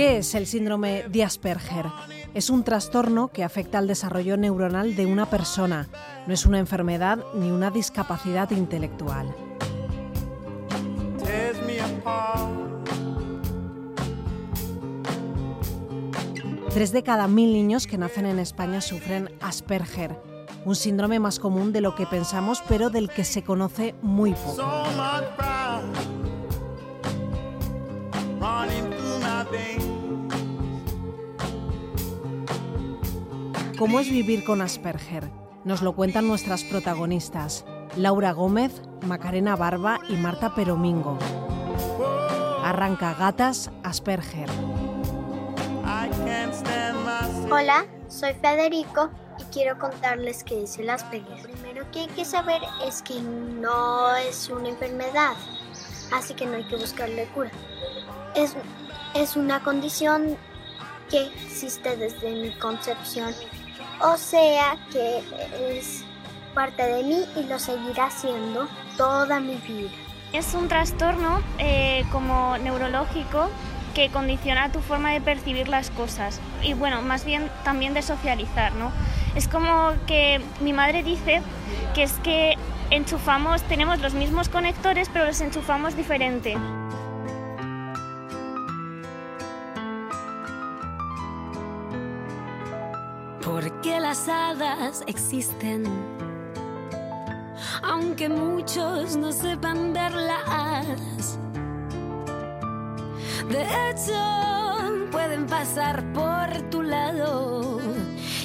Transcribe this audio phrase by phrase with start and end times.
[0.00, 1.84] ¿Qué es el síndrome de Asperger?
[2.32, 5.90] Es un trastorno que afecta al desarrollo neuronal de una persona.
[6.26, 9.36] No es una enfermedad ni una discapacidad intelectual.
[16.70, 20.16] Tres de cada mil niños que nacen en España sufren Asperger,
[20.64, 24.62] un síndrome más común de lo que pensamos, pero del que se conoce muy poco.
[33.80, 35.30] ¿Cómo es vivir con Asperger?
[35.64, 37.64] Nos lo cuentan nuestras protagonistas,
[37.96, 41.18] Laura Gómez, Macarena Barba y Marta Peromingo.
[42.62, 44.50] Arranca Gatas Asperger.
[47.50, 49.08] Hola, soy Federico
[49.38, 51.38] y quiero contarles qué es el Asperger.
[51.38, 55.32] Lo primero que hay que saber es que no es una enfermedad,
[56.12, 57.50] así que no hay que buscarle cura.
[58.34, 58.54] Es,
[59.14, 60.36] es una condición
[61.10, 63.34] que existe desde mi concepción,
[64.02, 65.22] o sea que
[65.70, 66.04] es
[66.54, 69.90] parte de mí y lo seguirá siendo toda mi vida.
[70.32, 73.50] Es un trastorno eh, como neurológico
[73.94, 78.72] que condiciona tu forma de percibir las cosas y bueno, más bien también de socializar,
[78.74, 78.92] ¿no?
[79.34, 81.42] Es como que mi madre dice
[81.94, 82.56] que es que
[82.90, 86.56] enchufamos, tenemos los mismos conectores pero los enchufamos diferente.
[94.10, 95.84] Hadas existen,
[97.82, 101.38] aunque muchos no sepan verlas
[103.50, 107.80] de hecho, pueden pasar por tu lado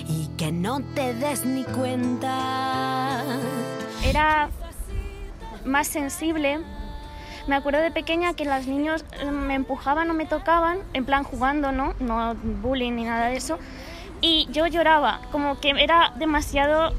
[0.07, 3.23] y que no te des ni cuenta.
[4.03, 4.49] Era
[5.63, 6.59] más sensible.
[7.47, 11.23] Me acuerdo de pequeña que los niños eh, me empujaban o me tocaban, en plan
[11.23, 11.93] jugando, ¿no?
[11.99, 13.59] No bullying ni nada de eso.
[14.21, 16.93] Y yo lloraba, como que era demasiado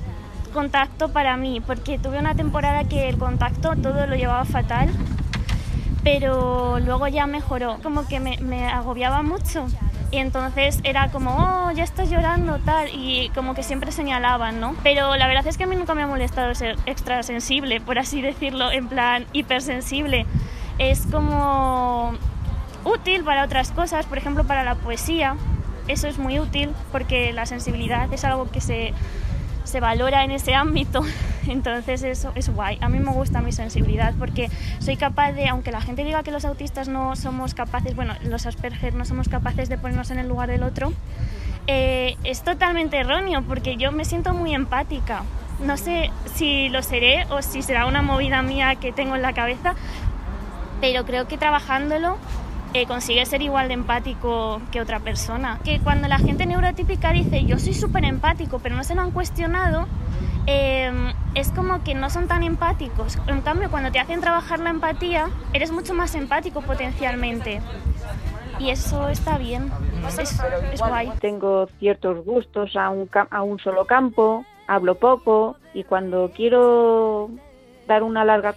[0.53, 4.91] contacto para mí, porque tuve una temporada que el contacto todo lo llevaba fatal
[6.07, 9.67] pero luego ya mejoró, como que me, agobiaba mucho.
[10.13, 14.77] Y entonces era como, oh, ya estás llorando, tal, y como que siempre señalaban, ¿no?
[14.85, 17.99] Pero la verdad es que a mí nunca me ha molestado ser extra sensible, por
[17.99, 20.27] así decirlo, en plan hipersensible.
[20.79, 22.13] Es como
[22.85, 25.35] útil para otras cosas, por ejemplo, para la poesía.
[25.89, 28.93] Eso es muy útil porque la sensibilidad es algo que se
[29.67, 31.03] se valora en ese ámbito.
[31.49, 32.79] Entonces eso es guay.
[32.81, 34.49] A mí me gusta mi sensibilidad porque
[34.79, 38.47] soy capaz de, aunque la gente diga que los autistas no somos capaces, bueno, los
[38.47, 40.93] Asperger no somos capaces de ponernos en el lugar del otro,
[41.67, 45.23] eh, es totalmente erróneo porque yo me siento muy empática.
[45.61, 49.33] No sé si lo seré o si será una movida mía que tengo en la
[49.33, 49.75] cabeza,
[50.81, 52.19] pero creo que trabajándolo
[52.85, 55.59] consigue ser igual de empático que otra persona.
[55.65, 59.13] Que cuando la gente neurotípica dice yo soy súper empático, pero no se lo han
[59.13, 59.87] cuestionado,
[60.47, 63.19] em, es como que no son tan empáticos.
[63.27, 67.63] En cambio, cuando te hacen trabajar la empatía, eres mucho más empático potencialmente.
[68.59, 69.71] Y eso está bien,
[70.07, 71.13] es, es guay.
[71.21, 77.31] Tengo ciertos gustos a un, a un solo campo, hablo poco y cuando quiero
[77.87, 78.55] dar una larga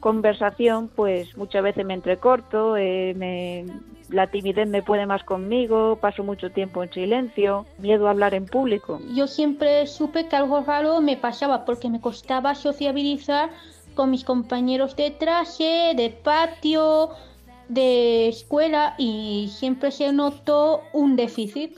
[0.00, 3.66] conversación, pues muchas veces me entrecorto, eh,
[4.08, 8.46] la timidez me puede más conmigo, paso mucho tiempo en silencio, miedo a hablar en
[8.46, 9.00] público.
[9.14, 13.50] Yo siempre supe que algo raro me pasaba porque me costaba sociabilizar
[13.94, 17.10] con mis compañeros de traje, de patio,
[17.68, 21.76] de escuela y siempre se notó un déficit.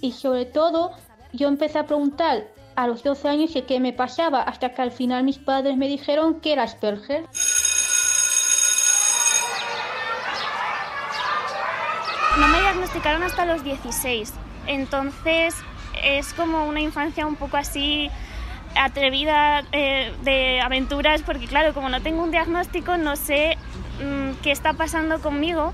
[0.00, 0.90] Y sobre todo
[1.32, 4.92] yo empecé a preguntar a los 12 años que qué me pasaba, hasta que al
[4.92, 7.24] final mis padres me dijeron que era Asperger.
[12.38, 14.32] No me diagnosticaron hasta los 16,
[14.66, 15.54] entonces
[16.04, 18.10] es como una infancia un poco así
[18.78, 23.56] atrevida eh, de aventuras, porque claro, como no tengo un diagnóstico, no sé
[24.02, 25.72] mm, qué está pasando conmigo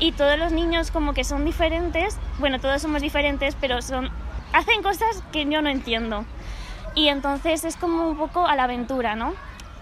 [0.00, 4.10] y todos los niños como que son diferentes, bueno, todos somos diferentes, pero son
[4.52, 6.24] hacen cosas que yo no entiendo.
[7.00, 9.32] Y entonces es como un poco a la aventura, ¿no?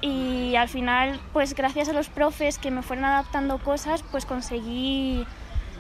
[0.01, 5.27] Y al final, pues gracias a los profes que me fueron adaptando cosas, pues conseguí,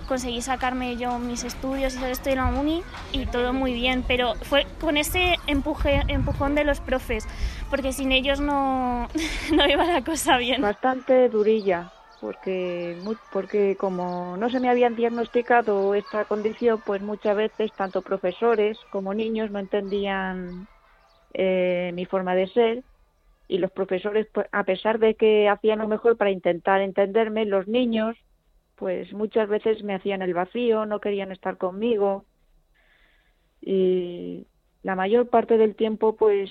[0.08, 2.82] conseguí sacarme yo mis estudios y estoy en la uni
[3.12, 7.24] y todo muy bien, pero fue con ese empuje, empujón de los profes,
[7.70, 9.06] porque sin ellos no,
[9.54, 10.60] no iba la cosa bien.
[10.60, 13.00] Bastante durilla, porque,
[13.32, 19.14] porque como no se me habían diagnosticado esta condición, pues muchas veces tanto profesores como
[19.14, 20.66] niños no entendían
[21.34, 22.82] eh, mi forma de ser
[23.48, 27.66] y los profesores, pues, a pesar de que hacían lo mejor para intentar entenderme, los
[27.66, 28.16] niños
[28.76, 32.24] pues muchas veces me hacían el vacío, no querían estar conmigo
[33.60, 34.46] y
[34.82, 36.50] la mayor parte del tiempo pues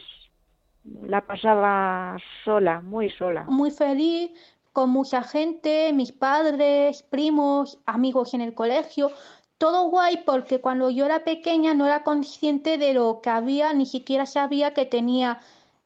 [1.03, 3.45] la pasaba sola, muy sola.
[3.45, 4.31] Muy feliz,
[4.73, 9.11] con mucha gente, mis padres, primos, amigos en el colegio,
[9.57, 13.85] todo guay porque cuando yo era pequeña no era consciente de lo que había, ni
[13.85, 15.39] siquiera sabía que tenía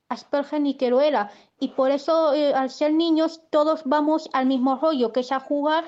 [0.09, 1.31] Asperger ni que lo era.
[1.57, 5.39] Y por eso eh, al ser niños todos vamos al mismo rollo, que es a
[5.39, 5.85] jugar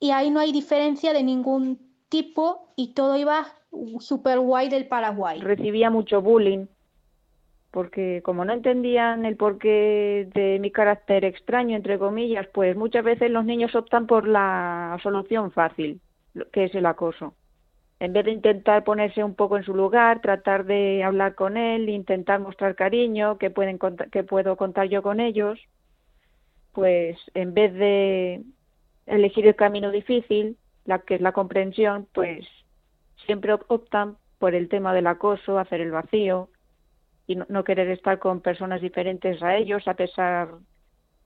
[0.00, 1.78] y ahí no hay diferencia de ningún
[2.08, 3.46] tipo y todo iba
[4.00, 5.40] super guay del Paraguay.
[5.40, 6.66] Recibía mucho bullying
[7.72, 13.30] porque como no entendían el porqué de mi carácter extraño, entre comillas, pues muchas veces
[13.30, 16.00] los niños optan por la solución fácil,
[16.52, 17.34] que es el acoso.
[18.00, 21.88] En vez de intentar ponerse un poco en su lugar, tratar de hablar con él,
[21.88, 23.78] intentar mostrar cariño, que, pueden
[24.10, 25.60] que puedo contar yo con ellos,
[26.72, 28.42] pues en vez de
[29.06, 32.46] elegir el camino difícil, la que es la comprensión, pues
[33.26, 36.48] siempre optan por el tema del acoso, hacer el vacío,
[37.26, 40.48] y no, querer estar con personas diferentes a ellos a pesar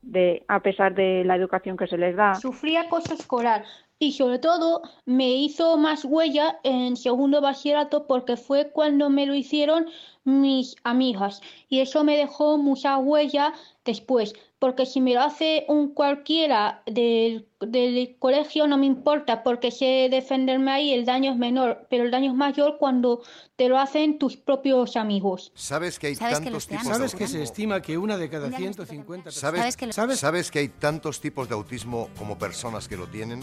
[0.03, 2.35] de a pesar de la educación que se les da.
[2.37, 3.65] Sufría acoso escolar
[3.99, 9.35] y sobre todo me hizo más huella en segundo bachillerato porque fue cuando me lo
[9.35, 9.87] hicieron
[10.25, 13.55] mis amigas y eso me dejó mucha huella
[13.85, 19.71] después porque si me lo hace un cualquiera del, del, colegio no me importa, porque
[19.71, 23.23] sé defenderme ahí, el daño es menor, pero el daño es mayor cuando
[23.57, 25.53] te lo hacen tus propios amigos.
[25.55, 29.77] ¿Sabes que hay tantos tipos ¿Sabes que se estima que una de cada 150 ¿Sabes,
[29.91, 33.41] ¿Sabes, ¿Sabes que hay tantos tipos de autismo como personas que lo tienen?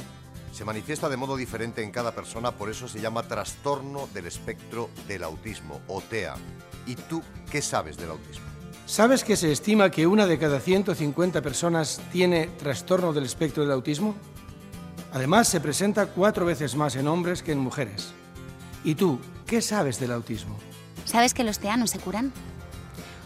[0.52, 4.90] Se manifiesta de modo diferente en cada persona, por eso se llama trastorno del espectro
[5.08, 6.36] del autismo, o TEA.
[6.86, 7.22] ¿Y tú
[7.52, 8.53] qué sabes del autismo?
[8.94, 13.72] ¿Sabes que se estima que una de cada 150 personas tiene trastorno del espectro del
[13.72, 14.14] autismo?
[15.12, 18.14] Además, se presenta cuatro veces más en hombres que en mujeres.
[18.84, 20.60] ¿Y tú, qué sabes del autismo?
[21.06, 22.32] ¿Sabes que los TEA no se curan?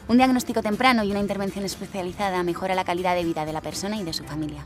[0.07, 3.97] Un diagnóstico temprano y una intervención especializada mejora la calidad de vida de la persona
[3.97, 4.63] y de su familia.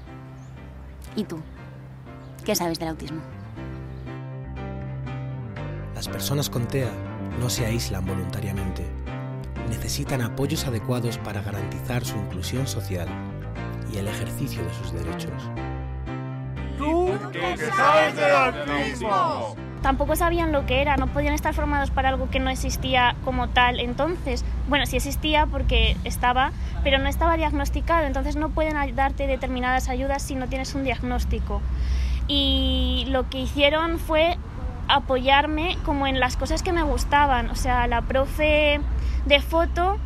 [1.16, 1.40] ¿Y tú?
[2.46, 3.24] ¿Qué sabes del autismo?
[5.96, 6.92] Las personas con TEA
[7.40, 9.01] no se aíslan voluntariamente
[9.72, 13.08] necesitan apoyos adecuados para garantizar su inclusión social
[13.92, 15.50] y el ejercicio de sus derechos.
[16.78, 19.56] ¿Tú qué sabes del autismo?
[19.82, 23.50] Tampoco sabían lo que era, no podían estar formados para algo que no existía como
[23.50, 24.46] tal entonces.
[24.68, 26.52] Bueno, sí existía porque estaba,
[26.84, 31.62] pero no estaba diagnosticado, entonces no pueden darte determinadas ayudas si no tienes un diagnóstico.
[32.28, 34.38] Y lo que hicieron fue
[34.88, 38.82] apoyarme como en las cosas que me gustaban, o sea, la profe
[39.26, 39.98] de foto,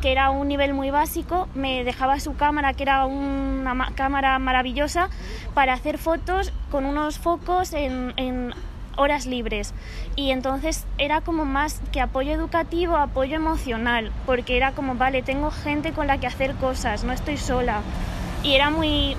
[0.00, 5.08] que era un nivel muy básico, me dejaba su cámara, que era una cámara maravillosa,
[5.54, 8.52] para hacer fotos con unos focos en,
[8.96, 9.74] horas libres.
[10.16, 15.52] Y entonces era como más que apoyo educativo, apoyo emocional, porque era como, vale, tengo
[15.52, 17.82] gente con la que hacer cosas, no estoy sola.
[18.42, 19.16] Y era muy,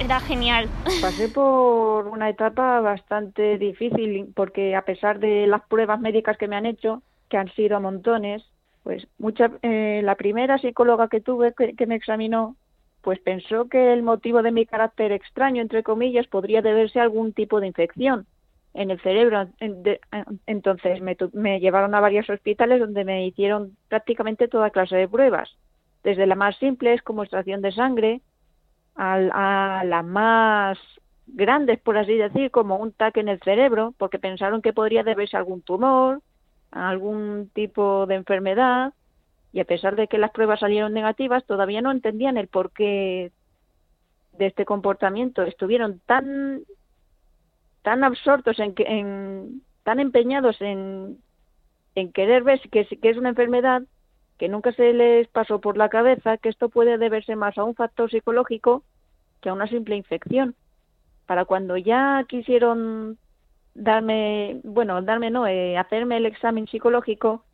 [0.00, 0.70] era genial.
[1.02, 6.56] Pasé por una etapa bastante difícil porque a pesar de las pruebas médicas que me
[6.56, 8.44] han hecho, que han sido montones,
[8.82, 12.56] pues mucha, eh, la primera psicóloga que tuve que, me examinó,
[13.00, 17.32] pues pensó que el motivo de mi carácter extraño, entre comillas, podría deberse a algún
[17.32, 18.26] tipo de infección
[18.74, 19.48] en el cerebro.
[20.46, 25.56] Entonces me, me llevaron a varios hospitales donde me hicieron prácticamente toda clase de pruebas,
[26.02, 28.20] desde la más simples como extracción de sangre,
[28.96, 30.78] a, a las más
[31.26, 35.36] grandes, por así decir, como un TAC en el cerebro, porque pensaron que podría deberse
[35.36, 36.20] a algún tumor,
[36.74, 38.92] algún tipo de enfermedad
[39.52, 43.30] y a pesar de que las pruebas salieron negativas, todavía no entendían el porqué
[44.32, 45.42] de este comportamiento.
[45.42, 46.62] Estuvieron tan
[47.82, 51.18] tan absortos en, en tan empeñados en,
[51.94, 53.82] en querer ver que, que es una enfermedad
[54.38, 57.74] que nunca se les pasó por la cabeza que esto puede deberse más a un
[57.74, 58.82] factor psicológico
[59.40, 60.56] que a una simple infección.
[61.26, 63.18] Para cuando ya quisieron
[63.74, 67.44] darme, bueno, darme no, eh, hacerme el examen psicológico,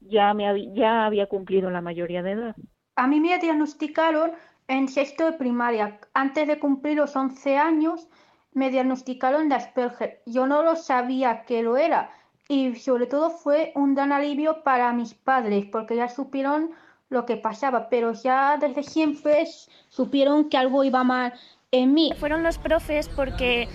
[0.00, 2.56] ya, me, ya había cumplido la mayoría de edad.
[2.96, 4.32] A mí me diagnosticaron
[4.68, 5.98] en sexto de primaria.
[6.14, 8.08] Antes de cumplir los 11 años,
[8.52, 10.22] me diagnosticaron de Asperger.
[10.26, 12.10] Yo no lo sabía que lo era.
[12.48, 16.72] Y sobre todo fue un gran alivio para mis padres, porque ya supieron
[17.08, 19.46] lo que pasaba, pero ya desde siempre
[19.88, 21.32] supieron que algo iba mal
[21.74, 22.12] en mí.
[22.20, 23.66] Fueron los profes porque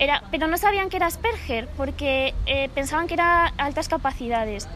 [0.00, 4.68] era, pero no sabían que era Asperger, porque eh, pensaban que era altas capacidades.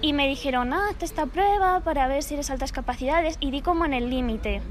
[0.00, 3.60] Y me dijeron, ah, hazte esta prueba para ver si eres altas capacidades, y di
[3.60, 4.62] como en el límite.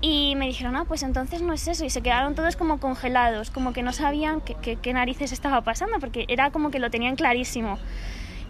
[0.00, 1.84] Y me dijeron, ah, pues entonces no es eso.
[1.84, 6.24] Y se quedaron todos como congelados, como que no sabían qué narices estaba pasando, porque
[6.26, 7.78] era como que lo tenían clarísimo.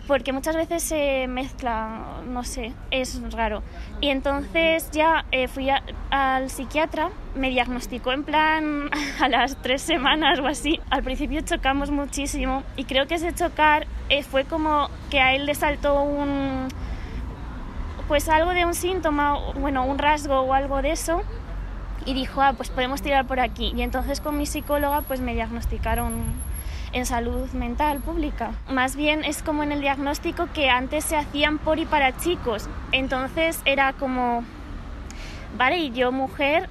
[0.07, 3.63] Porque muchas veces se mezcla, no sé, es raro.
[4.01, 5.69] Y entonces ya eh, fui
[6.11, 8.91] al psiquiatra, me diagnosticó en plan
[9.21, 10.81] a las tres semanas o así.
[10.91, 15.47] Al principio chocamos muchísimo y creo que ese chocar eh, fue como que a él
[15.47, 16.69] le saltó un
[18.09, 21.23] pues algo de un síntoma, bueno, un rasgo o algo de eso
[22.05, 23.73] y dijo, ah, pues podemos tirar por aquí.
[23.77, 26.13] Y entonces con mi psicóloga pues me diagnosticaron
[26.93, 28.53] en salud mental pública.
[28.69, 32.69] Más bien es como en el diagnóstico que antes se hacían por y para chicos.
[32.93, 34.45] Entonces era como,
[35.57, 36.69] vale, y yo mujer,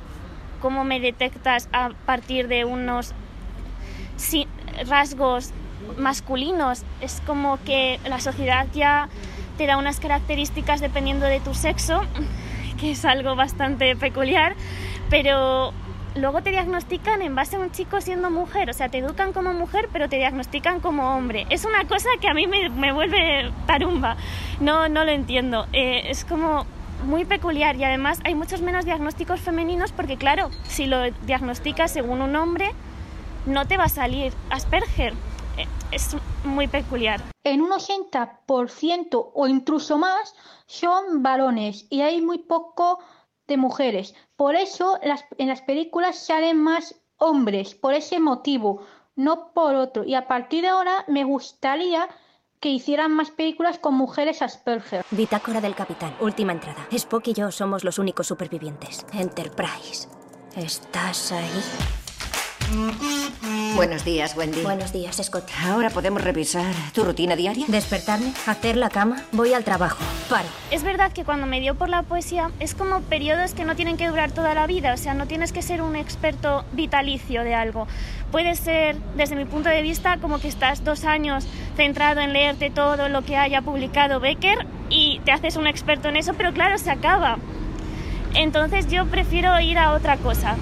[0.61, 3.13] ¿cómo me detectas a partir de unos
[4.88, 5.51] rasgos
[5.97, 6.83] masculinos?
[7.01, 9.09] Es como que la sociedad ya
[9.57, 12.01] te da unas características dependiendo de tu sexo,
[12.79, 14.55] que es algo bastante peculiar
[15.09, 15.73] pero
[16.16, 19.54] luego te diagnostican en base a un chico siendo mujer, o sea, te educan como
[19.54, 21.46] mujer, pero te diagnostican como hombre.
[21.50, 24.18] Es una cosa que a mí me, vuelve tarumba,
[24.60, 25.68] no, no lo entiendo.
[25.74, 26.66] Eh, es como
[27.06, 32.22] muy peculiar y además hay muchos menos diagnósticos femeninos porque claro, si lo diagnosticas según
[32.22, 32.72] un hombre,
[33.46, 35.13] no te va a salir Asperger.
[35.58, 37.22] Eh, es muy peculiar.
[37.44, 40.36] En un 80% o incluso más
[40.66, 43.00] son varones y hay muy poco
[43.48, 44.13] de mujeres.
[44.39, 50.05] Por eso en las películas salen más hombres, por ese motivo, no por otro.
[50.05, 52.08] Y a partir de ahora me gustaría
[52.62, 55.03] que hicieran más películas con mujeres Asperger.
[55.12, 56.88] Bitácora del Capitán, última entrada.
[56.89, 59.05] Spock y yo somos los únicos supervivientes.
[59.12, 60.08] Enterprise.
[60.55, 63.18] ¿Estás ahí?
[63.75, 64.61] Buenos días, Wendy.
[64.61, 65.49] Buenos días, Scott.
[65.63, 67.65] Ahora podemos revisar tu rutina diaria.
[67.67, 70.47] Despertarme, hacer la cama, voy al trabajo, paro.
[70.71, 73.97] Es verdad que cuando me dio por la poesía es como periodos que no tienen
[73.97, 77.55] que durar toda la vida, o sea, no tienes que ser un experto vitalicio de
[77.55, 77.88] algo.
[78.31, 81.45] Puede ser, desde mi punto de vista, como que estás dos años
[81.75, 86.17] centrado en leerte todo lo que haya publicado Becker y te haces un experto en
[86.17, 87.38] eso, pero claro, se acaba.
[88.35, 90.55] Entonces yo prefiero ir a otra cosa.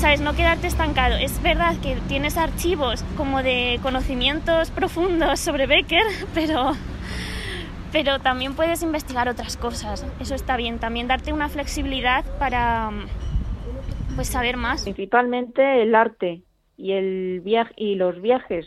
[0.00, 0.22] ¿Sabes?
[0.22, 1.16] No quedarte estancado.
[1.16, 6.04] Es verdad que tienes archivos como de conocimientos profundos sobre Becker,
[6.34, 6.72] pero,
[7.92, 10.06] pero también puedes investigar otras cosas.
[10.18, 10.78] Eso está bien.
[10.78, 12.90] También darte una flexibilidad para
[14.16, 14.84] pues saber más.
[14.84, 16.40] Principalmente el arte
[16.78, 18.66] y el viaje y los viajes,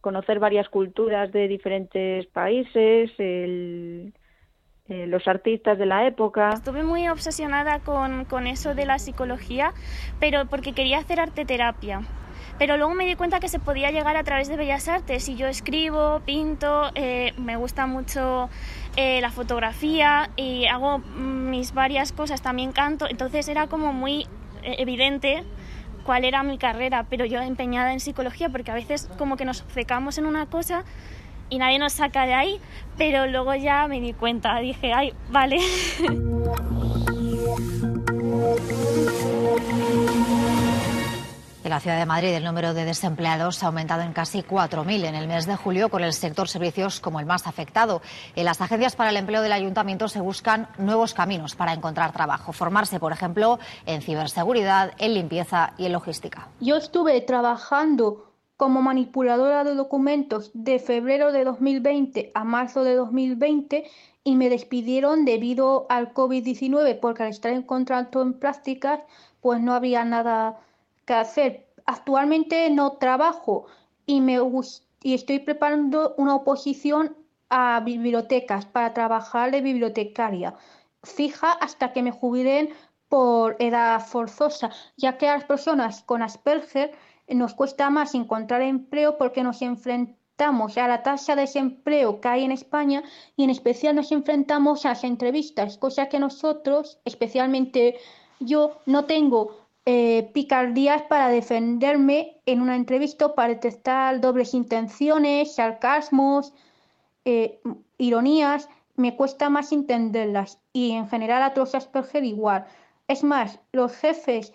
[0.00, 4.14] conocer varias culturas de diferentes países, el
[4.86, 6.50] eh, los artistas de la época.
[6.50, 9.72] Estuve muy obsesionada con, con eso de la psicología,
[10.20, 12.02] pero porque quería hacer arte terapia
[12.56, 15.34] pero luego me di cuenta que se podía llegar a través de bellas artes y
[15.34, 18.48] yo escribo, pinto, eh, me gusta mucho
[18.96, 24.28] eh, la fotografía y hago mis varias cosas, también canto, entonces era como muy
[24.62, 25.42] evidente
[26.04, 29.64] cuál era mi carrera, pero yo empeñada en psicología porque a veces como que nos
[29.68, 30.84] secamos en una cosa
[31.50, 32.60] y nadie nos saca de ahí,
[32.96, 35.58] pero luego ya me di cuenta, dije, ay, vale.
[41.64, 45.14] En la ciudad de Madrid el número de desempleados ha aumentado en casi 4.000 en
[45.14, 48.02] el mes de julio, con el sector servicios como el más afectado.
[48.36, 52.52] En las agencias para el empleo del ayuntamiento se buscan nuevos caminos para encontrar trabajo,
[52.52, 56.48] formarse, por ejemplo, en ciberseguridad, en limpieza y en logística.
[56.60, 63.84] Yo estuve trabajando como manipuladora de documentos de febrero de 2020 a marzo de 2020
[64.22, 69.00] y me despidieron debido al COVID-19 porque al estar en contrato en prácticas
[69.40, 70.58] pues no había nada
[71.04, 71.66] que hacer.
[71.86, 73.66] Actualmente no trabajo
[74.06, 74.38] y, me,
[75.02, 77.16] y estoy preparando una oposición
[77.50, 80.54] a bibliotecas para trabajar de bibliotecaria
[81.04, 82.70] fija hasta que me jubilen
[83.08, 86.92] por edad forzosa, ya que las personas con Asperger
[87.28, 92.44] nos cuesta más encontrar empleo porque nos enfrentamos a la tasa de desempleo que hay
[92.44, 93.02] en España
[93.36, 97.96] y en especial nos enfrentamos a las entrevistas, cosa que nosotros, especialmente
[98.40, 106.52] yo, no tengo eh, picardías para defenderme en una entrevista para detectar dobles intenciones, sarcasmos,
[107.24, 107.60] eh,
[107.98, 112.66] ironías, me cuesta más entenderlas y en general a todos Asperger igual.
[113.08, 114.52] Es más, los jefes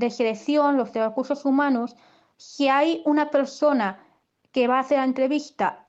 [0.00, 1.94] de selección, los de recursos humanos,
[2.36, 4.00] si hay una persona
[4.50, 5.86] que va a hacer la entrevista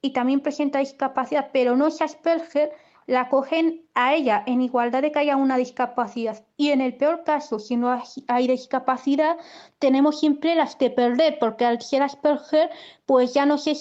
[0.00, 2.72] y también presenta discapacidad, pero no es Asperger,
[3.06, 6.44] la cogen a ella en igualdad de que haya una discapacidad.
[6.56, 9.36] Y en el peor caso, si no hay discapacidad,
[9.78, 12.70] tenemos siempre las que perder, porque al ser Asperger,
[13.06, 13.74] pues ya no se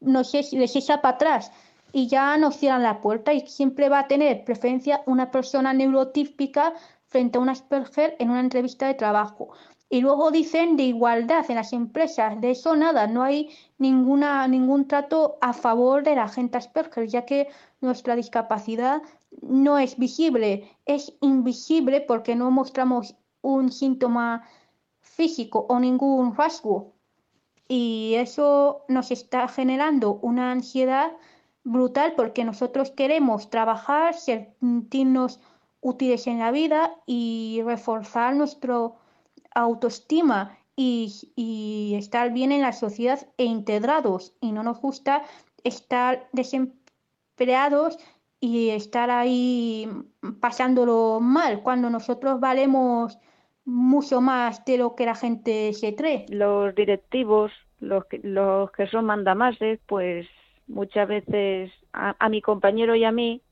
[0.00, 1.52] no se les echa para atrás
[1.92, 6.74] y ya nos cierran la puerta y siempre va a tener preferencia una persona neurotípica
[7.14, 9.50] frente a un Asperger en una entrevista de trabajo.
[9.88, 12.40] Y luego dicen de igualdad en las empresas.
[12.40, 17.24] De eso nada, no hay ninguna, ningún trato a favor de la gente Asperger, ya
[17.24, 17.46] que
[17.80, 19.00] nuestra discapacidad
[19.42, 24.42] no es visible, es invisible porque no mostramos un síntoma
[25.00, 26.94] físico o ningún rasgo.
[27.68, 31.12] Y eso nos está generando una ansiedad
[31.62, 35.38] brutal porque nosotros queremos trabajar, sentirnos
[35.84, 38.90] útiles en la vida y reforzar nuestra
[39.54, 44.34] autoestima y, estar bien en la sociedad e integrados.
[44.40, 45.22] Y no nos gusta
[45.62, 47.98] estar desempleados
[48.40, 49.88] y estar ahí
[50.40, 53.18] pasándolo mal cuando nosotros valemos
[53.64, 56.26] mucho más de lo que la gente se cree.
[56.30, 60.26] Los directivos, los que, los que son mandamases, pues
[60.66, 63.42] muchas veces a, mi compañero y a mí,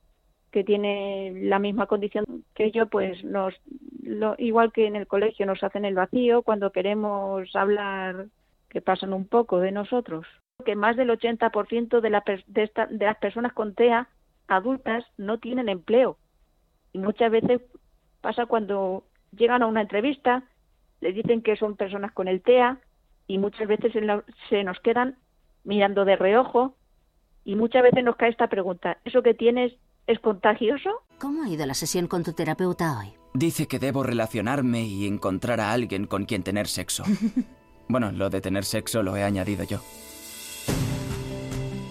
[0.53, 3.55] que tiene la misma condición que yo, pues nos,
[4.03, 8.27] lo, igual que en el colegio, nos hacen el vacío cuando queremos hablar,
[8.69, 10.27] que pasan un poco de nosotros.
[10.65, 14.09] Que más del 80% de, la, de, esta, de las personas con TEA
[14.47, 16.19] adultas no tienen empleo.
[16.93, 17.63] Y muchas veces
[18.21, 19.05] pasa cuando
[19.35, 20.45] llegan a una entrevista,
[21.01, 22.79] le dicen que son personas con el TEA
[23.27, 23.93] y muchas veces
[24.51, 25.17] se nos quedan
[25.65, 26.75] mirando de reojo
[27.43, 29.73] y muchas veces nos cae esta pregunta, ¿eso que tienes
[30.07, 30.91] es contagioso?
[31.19, 33.13] ¿Cómo ha ido la sesión con tu terapeuta hoy?
[33.35, 37.05] Dice que debo relacionarme y encontrar a alguien con quien tener sexo.
[37.89, 39.81] bueno, lo de tener sexo lo he añadido yo.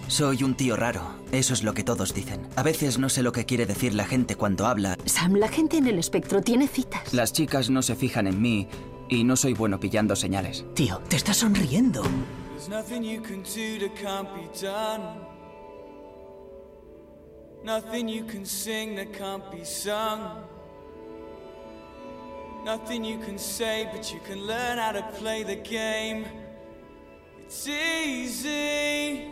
[0.08, 1.00] Soy un tío raro,
[1.32, 2.46] eso es lo que todos dicen.
[2.54, 4.98] A veces no sé lo que quiere decir la gente cuando habla.
[5.06, 7.14] Sam, la gente en el espectro tiene citas.
[7.14, 8.68] Las chicas no se fijan en mí
[9.08, 10.66] y no soy bueno pillando señales.
[10.74, 12.02] Tío, te estás sonriendo.
[17.64, 20.42] Nothing you can sing that can't be sung.
[22.64, 26.26] Nothing you can say, but you can learn how to play the game.
[27.38, 29.28] It's easy.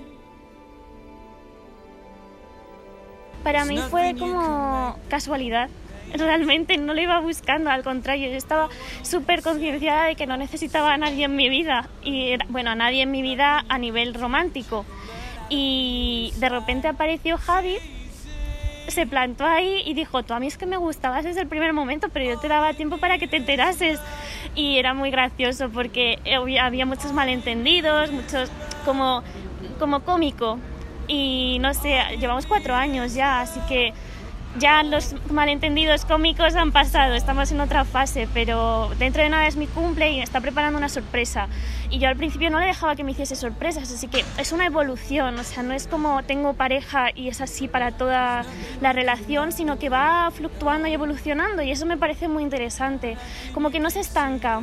[3.42, 5.68] Para mí fue como casualidad.
[6.14, 8.68] Realmente no lo iba buscando, al contrario, yo estaba
[9.02, 11.88] súper concienciada de que no necesitaba a nadie en mi vida.
[12.04, 14.84] Y bueno, a nadie en mi vida a nivel romántico.
[15.48, 17.78] Y de repente apareció Javi
[18.88, 21.72] se plantó ahí y dijo, tú a mí es que me gustabas desde el primer
[21.72, 24.00] momento, pero yo te daba tiempo para que te enterases.
[24.54, 26.18] Y era muy gracioso porque
[26.60, 28.50] había muchos malentendidos, muchos
[28.84, 29.22] como,
[29.78, 30.58] como cómico.
[31.08, 33.92] Y no sé, llevamos cuatro años ya, así que
[34.58, 39.56] ya los malentendidos cómicos han pasado, estamos en otra fase, pero dentro de nada es
[39.56, 41.48] mi cumple y está preparando una sorpresa.
[41.88, 44.66] Y yo al principio no le dejaba que me hiciese sorpresas, así que es una
[44.66, 48.44] evolución, o sea, no es como tengo pareja y es así para toda
[48.80, 53.16] la relación, sino que va fluctuando y evolucionando y eso me parece muy interesante,
[53.54, 54.62] como que no se estanca.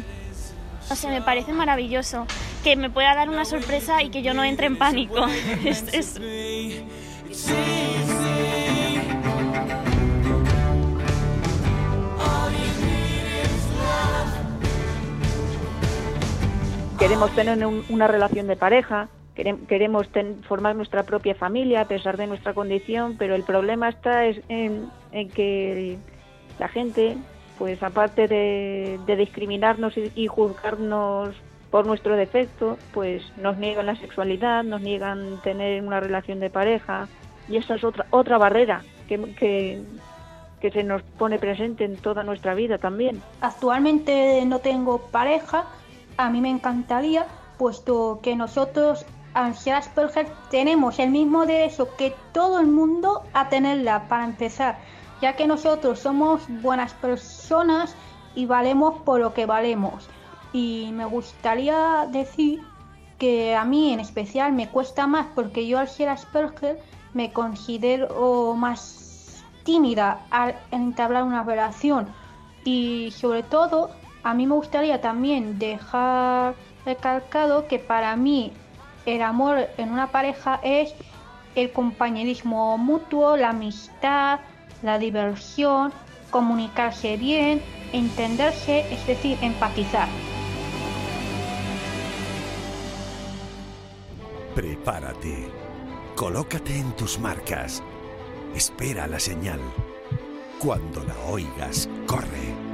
[0.90, 2.26] O sea, me parece maravilloso
[2.64, 5.28] que me pueda dar una sorpresa y que yo no entre en pánico.
[16.98, 19.10] queremos tener una relación de pareja,
[19.68, 20.08] queremos
[20.48, 25.98] formar nuestra propia familia a pesar de nuestra condición, pero el problema está en, que
[26.60, 27.18] la gente,
[27.58, 31.36] pues aparte de, discriminarnos y, juzgarnos
[31.70, 37.08] por nuestro defecto, pues nos niegan la sexualidad, nos niegan tener una relación de pareja
[37.48, 39.84] y esa es otra otra barrera que,
[40.60, 43.22] que se nos pone presente en toda nuestra vida también.
[43.42, 45.66] Actualmente no tengo pareja,
[46.18, 47.26] a mí me encantaría,
[47.58, 54.08] puesto que nosotros, ansiedad Asperger, tenemos el mismo derecho que todo el mundo a tenerla
[54.08, 54.80] para empezar,
[55.22, 57.96] ya que nosotros somos buenas personas
[58.36, 60.10] y valemos por lo que valemos.
[60.54, 62.62] Y me gustaría decir
[63.18, 66.10] que a mí en especial me cuesta más porque yo al ser
[67.14, 72.08] me considero más tímida al entablar una relación
[72.64, 73.90] y sobre todo
[74.28, 76.54] a mí me gustaría también dejar
[76.86, 78.52] recalcado que para mí
[79.06, 80.94] el amor en una pareja es
[81.56, 84.42] el compañerismo mutuo, la amistad,
[84.84, 85.94] la diversión,
[86.30, 87.62] comunicarse bien,
[87.94, 90.10] entenderse, es decir, empatizar.
[94.54, 95.50] Prepárate.
[96.18, 97.82] Colócate en tus marcas.
[98.54, 99.62] Espera la señal.
[100.60, 102.67] Cuando la oigas, corre.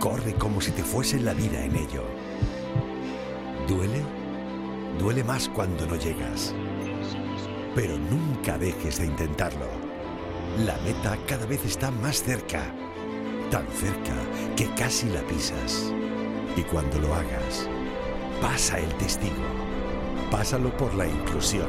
[0.00, 2.04] Corre como si te fuese la vida en ello.
[3.66, 4.02] ¿Duele?
[4.98, 6.54] Duele más cuando no llegas.
[7.74, 9.66] Pero nunca dejes de intentarlo.
[10.64, 12.72] La meta cada vez está más cerca.
[13.50, 14.14] tan cerca
[14.56, 15.92] que casi la pisas.
[16.56, 17.68] Y cuando lo hagas,
[18.40, 19.34] pasa el testigo.
[20.30, 21.68] Pásalo por la inclusión,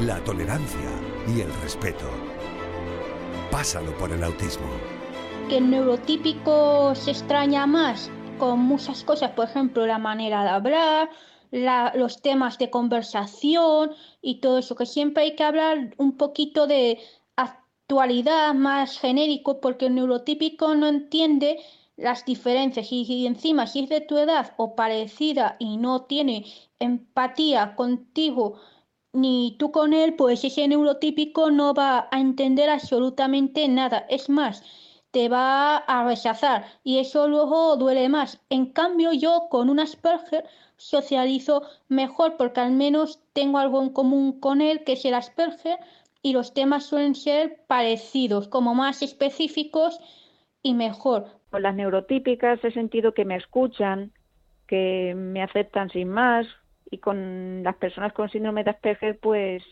[0.00, 0.90] la tolerancia
[1.26, 2.06] y el respeto.
[3.50, 4.97] Pásalo por el autismo.
[5.48, 11.10] Que el neurotípico se extraña más con muchas cosas, por ejemplo, la manera de hablar,
[11.94, 16.98] los temas de conversación y todo eso, que siempre hay que hablar un poquito de
[17.36, 21.58] actualidad más genérico porque el neurotípico no entiende
[21.96, 26.44] las diferencias y, encima si es de tu edad o parecida y no tiene
[26.78, 28.60] empatía contigo
[29.14, 34.06] ni tú con él, pues ese neurotípico no va a entender absolutamente nada.
[34.10, 34.62] Es más,
[35.18, 38.40] te va a rechazar y eso luego duele más.
[38.50, 40.44] En cambio, yo con un Asperger
[40.76, 45.76] socializo mejor porque al menos tengo algo en común con él, que es el Asperger,
[46.22, 49.98] y los temas suelen ser parecidos, como más específicos
[50.62, 51.26] y mejor.
[51.50, 54.12] Con las neurotípicas he sentido que me escuchan,
[54.68, 56.46] que me aceptan sin más,
[56.92, 59.64] y con las personas con síndrome de Asperger, pues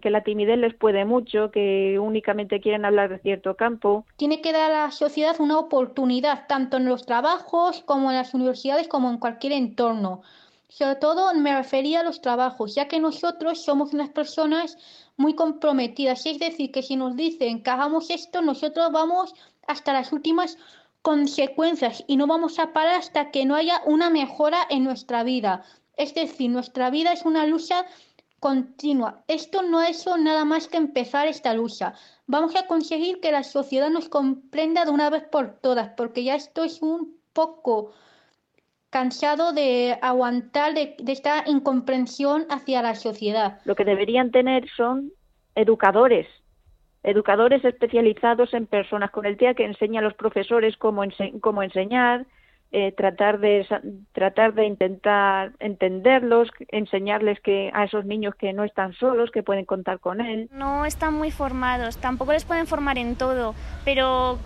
[0.00, 4.04] que la timidez les puede mucho, que únicamente quieren hablar de cierto campo.
[4.16, 8.34] Tiene que dar a la sociedad una oportunidad, tanto en los trabajos como en las
[8.34, 10.22] universidades, como en cualquier entorno.
[10.68, 14.78] Sobre todo me refería a los trabajos, ya que nosotros somos unas personas
[15.16, 16.26] muy comprometidas.
[16.26, 19.34] Es decir, que si nos dicen que hagamos esto, nosotros vamos
[19.66, 20.58] hasta las últimas
[21.02, 25.64] consecuencias y no vamos a parar hasta que no haya una mejora en nuestra vida.
[25.96, 27.86] Es decir, nuestra vida es una lucha
[28.46, 29.24] continua.
[29.26, 31.94] Esto no es nada más que empezar esta lucha.
[32.28, 36.36] Vamos a conseguir que la sociedad nos comprenda de una vez por todas, porque ya
[36.36, 37.90] estoy un poco
[38.88, 43.58] cansado de aguantar de, esta incomprensión hacia la sociedad.
[43.64, 45.10] Lo que deberían tener son
[45.56, 46.28] educadores,
[47.02, 52.26] educadores especializados en personas con el TEA que enseñan a los profesores cómo enseñar,
[52.72, 53.66] eh, tratar de
[54.12, 59.64] tratar de intentar entenderlos, enseñarles que a esos niños que no están solos, que pueden
[59.64, 60.48] contar con él.
[60.52, 64.38] No están muy formados, tampoco les pueden formar en todo, pero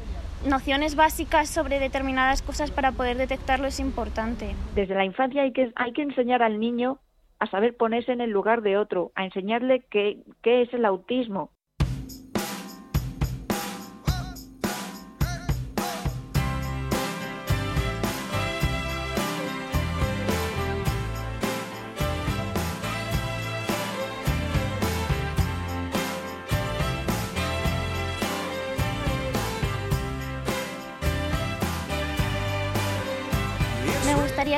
[0.47, 4.55] nociones básicas sobre determinadas cosas para poder detectarlo es importante.
[4.75, 6.99] Desde la infancia hay que hay que enseñar al niño
[7.39, 11.51] a saber ponerse en el lugar de otro, a enseñarle qué, qué es el autismo,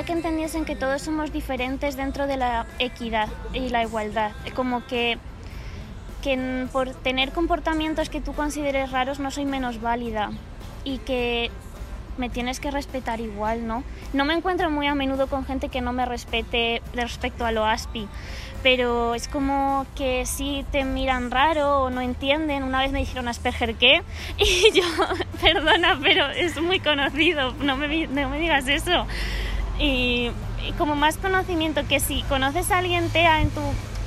[0.01, 4.33] que entendiesen que todos somos diferentes dentro de la equidad y la igualdad.
[4.55, 5.19] Como que,
[6.23, 10.31] que por tener comportamientos que tú consideres raros no soy menos válida
[10.83, 11.51] y que
[12.17, 13.85] me tienes que respetar igual, ¿no?
[14.13, 17.65] No me encuentro muy a menudo con gente que no me respete respecto a lo
[17.65, 18.09] ASPI,
[18.63, 22.63] pero es como que si te miran raro o no entienden.
[22.63, 24.03] Una vez me dijeron Asperger qué
[24.39, 24.85] y yo,
[25.41, 29.07] perdona, pero es muy conocido, no me, no me digas eso
[29.79, 30.31] y,
[30.79, 33.61] como más conocimiento que si conoces a alguien TEA en tu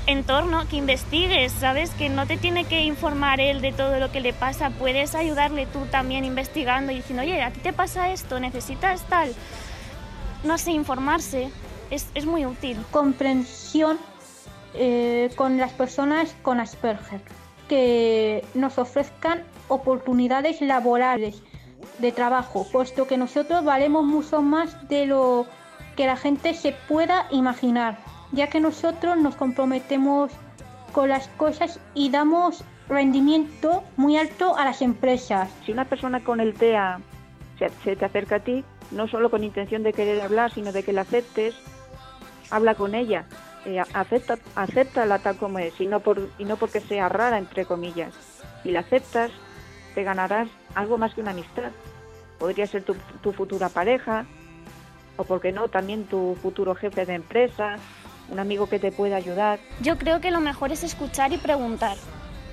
[0.08, 1.90] entorno, que investigues, ¿sabes?
[1.92, 5.66] Que no te tiene que informar él de todo lo que le pasa, puedes ayudarle
[5.66, 9.34] tú también investigando y diciendo, oye, a ti te pasa esto, necesitas tal.
[10.44, 11.50] No sé, informarse
[11.90, 12.78] es, es muy útil.
[12.92, 13.98] Comprensión
[14.76, 17.22] eh, con las personas con Asperger,
[17.70, 21.42] que nos ofrezcan oportunidades laborales
[22.00, 25.46] de trabajo, puesto que nosotros valemos mucho más de lo
[25.96, 27.98] que la gente se pueda imaginar,
[28.32, 30.32] ya que nosotros nos comprometemos
[30.92, 35.50] con las cosas y damos rendimiento muy alto a las empresas.
[35.66, 37.00] Si una persona con el TEA
[37.84, 40.94] se, te acerca a ti, no solo con intención de querer hablar, sino de que
[40.94, 41.56] la aceptes,
[42.52, 43.26] habla con ella,
[43.66, 47.66] eh, acepta, acepta tal como es, y no, por, y no porque sea rara, entre
[47.66, 48.14] comillas.
[48.64, 49.32] Si la aceptas,
[49.96, 51.72] te ganarás algo más que una amistad.
[52.38, 54.26] Podría ser tu, tu futura pareja,
[55.18, 57.78] o, por qué no, también tu futuro jefe de empresa,
[58.30, 59.60] un amigo que te pueda ayudar.
[59.82, 61.98] Yo creo que lo mejor es escuchar y preguntar.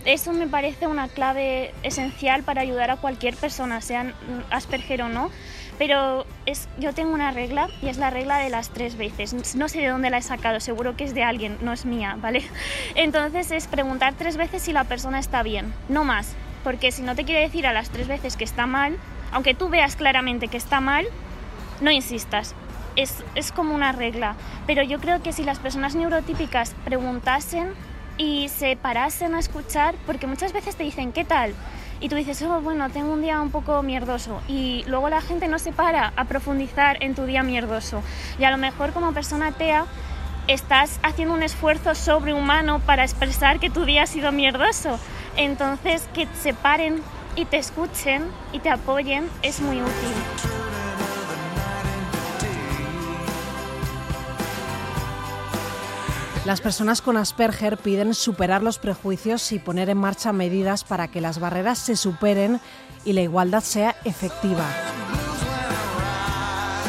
[0.05, 4.15] Eso me parece una clave esencial para ayudar a cualquier persona, sean
[4.51, 5.31] Asperger o no.
[5.79, 9.55] Pero es, yo tengo una regla y es la regla de las tres veces.
[9.55, 12.17] No sé de dónde la he sacado, seguro que es de alguien, no es mía,
[12.19, 12.43] ¿vale?
[12.95, 16.35] Entonces es preguntar tres veces si la persona está bien, no más.
[16.65, 18.97] Porque si no te quiere decir a las tres veces que está mal,
[19.33, 21.07] aunque tú veas claramente que está mal,
[21.81, 22.55] no insistas.
[22.97, 24.37] Es, es como una regla.
[24.67, 27.73] Pero yo creo que si las personas neurotípicas preguntasen
[28.19, 31.55] y se parasen a escuchar, porque muchas veces te dicen, ¿qué tal?
[32.03, 35.47] y tú dices, oh, bueno, tengo un día un poco mierdoso y luego la gente
[35.47, 38.03] no se para a profundizar en tu día mierdoso
[38.41, 39.87] y a lo mejor como persona atea
[40.49, 44.99] estás haciendo un esfuerzo sobrehumano para expresar que tu día ha sido mierdoso.
[45.37, 47.03] Entonces, que se paren
[47.37, 50.53] y te escuchen y te apoyen es muy útil.
[56.45, 61.21] Las personas con Asperger piden superar los prejuicios y poner en marcha medidas para que
[61.21, 62.61] las barreras se superen
[63.05, 64.67] y la igualdad sea efectiva.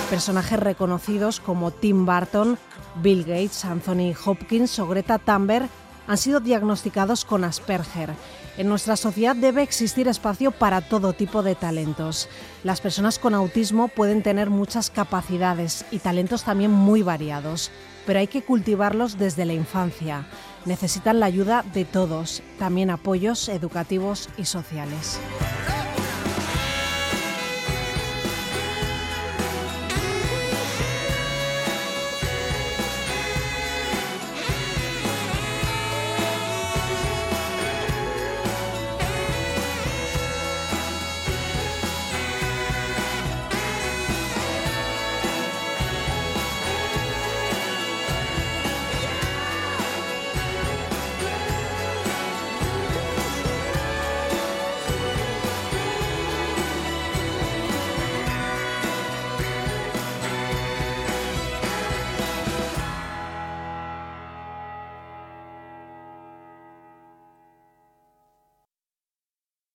[0.10, 2.58] Personajes reconocidos como Tim Burton,
[2.95, 5.69] Bill Gates, Anthony Hopkins o Greta Thunberg
[6.07, 8.13] han sido diagnosticados con Asperger.
[8.57, 12.29] En nuestra sociedad debe existir espacio para todo tipo de talentos.
[12.63, 17.71] Las personas con autismo pueden tener muchas capacidades y talentos también muy variados
[18.05, 20.25] pero hay que cultivarlos desde la infancia.
[20.65, 25.19] Necesitan la ayuda de todos, también apoyos educativos y sociales.